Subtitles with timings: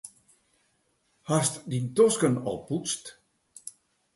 [1.29, 3.05] Hast dyn tosken al poetst?